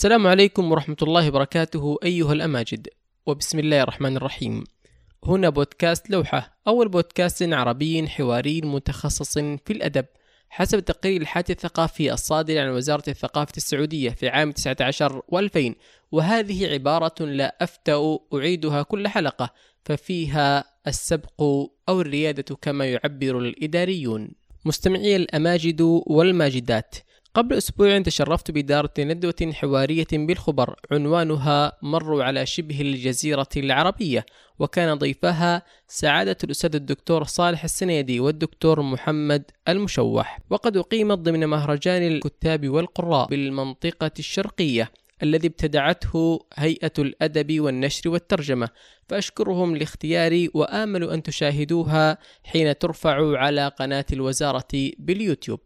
[0.00, 2.88] السلام عليكم ورحمة الله وبركاته أيها الأماجد.
[3.26, 4.64] وبسم الله الرحمن الرحيم.
[5.24, 10.04] هنا بودكاست لوحة أول بودكاست عربي حواري متخصص في الأدب
[10.48, 15.72] حسب تقرير الحادث الثقافي الصادر عن وزارة الثقافة السعودية في عام 19 و2000
[16.12, 19.50] وهذه عبارة لا أفتأ أعيدها كل حلقة
[19.84, 21.42] ففيها السبق
[21.88, 24.30] أو الريادة كما يعبر الإداريون.
[24.64, 26.94] مستمعي الأماجد والماجدات
[27.34, 30.74] قبل أسبوع تشرفت بدارة ندوة حوارية بالخبر.
[30.92, 34.26] عنوانها مروا على شبه الجزيرة العربية.
[34.58, 40.38] وكان ضيفها سعادة الأستاذ الدكتور صالح السنيدي والدكتور محمد المشوح.
[40.50, 44.92] وقد أقيمت ضمن مهرجان الكتاب والقراء بالمنطقة الشرقية
[45.22, 48.68] الذي ابتدعته هيئة الأدب والنشر والترجمة.
[49.08, 55.60] فأشكرهم لاختياري وآمل أن تشاهدوها حين ترفع على قناة الوزارة باليوتيوب.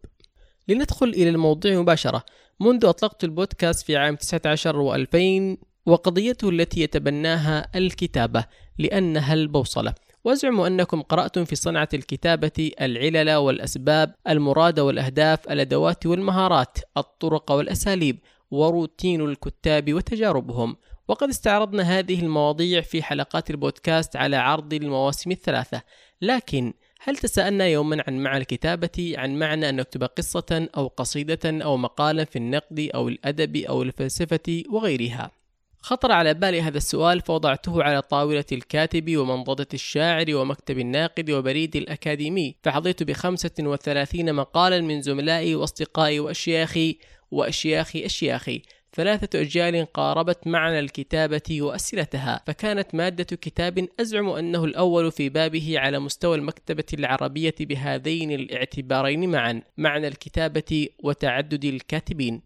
[0.67, 2.25] لندخل إلى الموضوع مباشرة.
[2.59, 8.45] منذ أطلقت البودكاست في عام 19 و2000 وقضيته التي يتبناها الكتابة
[8.77, 9.93] لأنها البوصلة.
[10.23, 18.19] وأزعم أنكم قرأتم في صنعة الكتابة العلل والأسباب المراد والأهداف الأدوات والمهارات الطرق والأساليب
[18.51, 20.75] وروتين الكتاب وتجاربهم.
[21.07, 25.81] وقد استعرضنا هذه المواضيع في حلقات البودكاست على عرض المواسم الثلاثة.
[26.21, 26.73] لكن
[27.07, 32.25] هل تساءلنا يوما عن معنى الكتابة عن معنى أن نكتب قصة أو قصيدة أو مقالا
[32.25, 35.31] في النقد أو الأدب أو الفلسفة وغيرها.
[35.79, 42.55] خطر على بالي هذا السؤال فوضعته على طاولة الكاتب ومنضدة الشاعر ومكتب الناقد وبريد الأكاديمي.
[42.63, 46.97] فحظيت بخمسة وثلاثين مقالا من زملائي وأصدقائي وأشياخي
[47.31, 48.61] وأشياخ أشياخي.
[48.95, 55.99] ثلاثة أجيال قاربت معنى الكتابة وأسئلتها فكانت مادة كتاب أزعم أنه الأول في بابه على
[55.99, 62.41] مستوى المكتبة العربية بهذين الاعتبارين معا معنى الكتابة وتعدد الكاتبين.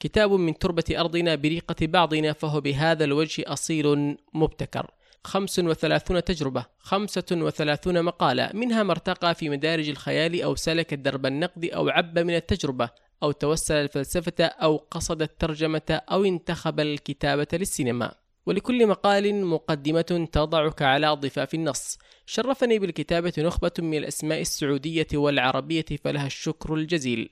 [0.00, 4.90] كتاب من تربة أرضنا بريقة بعضنا فهو بهذا الوجه أصيل مبتكر.
[5.24, 11.26] خمس وثلاثون تجربة خمسة وثلاثون مقالة منها ما ارتقى في مدارج الخيال أو سلك الدرب
[11.26, 13.03] النقد أو عب من التجربة.
[13.22, 18.14] أو توسل الفلسفة أو قصد الترجمة أو انتخب الكتابة للسينما.
[18.46, 21.98] ولكل مقال مقدمة تضعك على ضفاف النص.
[22.26, 27.30] شرفني بالكتابة نخبة من الأسماء السعودية والعربية فلها الشكر الجزيل.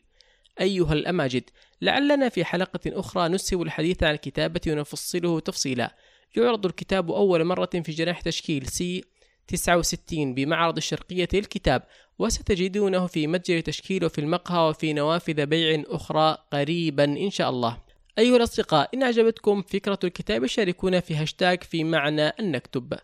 [0.61, 1.45] أيها الأماجد
[1.83, 5.97] لعلنا في حلقة أخرى نسهب الحديث عن الكتابة ونفصله تفصيلا.
[6.37, 9.05] يعرض الكتاب أول مرة في جناح تشكيل سي
[9.53, 11.83] 69 بمعرض الشرقية للكتاب
[12.19, 17.77] وستجدونه في متجر تشكيل وفي المقهى وفي نوافذ بيع أخرى قريبا إن شاء الله.
[18.19, 22.95] أيها الأصدقاء إن أعجبتكم فكرة الكتاب شاركونا في هاشتاج في معنى أن نكتب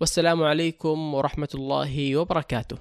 [0.00, 2.78] والسلام عليكم ورحمة الله وبركاته.